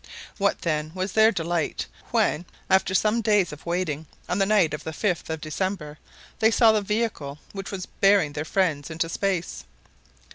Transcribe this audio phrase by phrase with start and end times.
[0.39, 4.83] What, then, was their delight when, after some days of waiting, on the night of
[4.83, 5.99] the 5th of December,
[6.39, 9.63] they saw the vehicle which was bearing their friends into space!